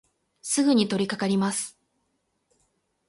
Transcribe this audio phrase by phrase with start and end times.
[0.41, 1.77] すぐにとりかかります。